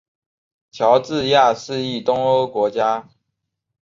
[0.71, 3.07] 乔治亚是一东欧国家。